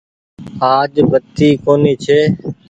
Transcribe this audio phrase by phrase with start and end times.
[0.75, 2.19] آج بتي ڪونيٚ ڇي۔